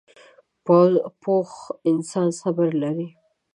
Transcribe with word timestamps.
پوخ 1.23 1.49
انسان 1.91 2.29
صبر 2.39 2.67
لري 2.81 3.07